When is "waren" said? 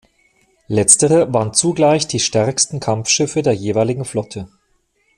1.31-1.53